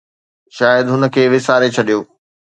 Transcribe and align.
شايد 0.57 0.85
هن 0.93 1.03
کي 1.13 1.23
وساري 1.33 1.69
ڇڏيو 1.75 1.99